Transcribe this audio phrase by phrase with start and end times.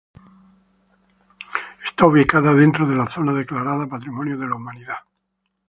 [1.87, 4.97] Está ubicada dentro de la zona declarada Patrimonio de la Humanidad.